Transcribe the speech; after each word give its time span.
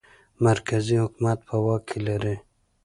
مرکزي 0.45 0.95
حکومت 1.03 1.39
په 1.47 1.55
واک 1.63 1.81
کې 1.89 1.99
لري. 2.07 2.35